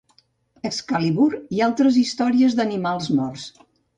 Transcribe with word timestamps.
Excalibur 0.69 1.27
i 1.57 1.61
altres 1.67 2.01
històries 2.03 2.57
d'animals 2.61 3.13
morts. 3.21 3.47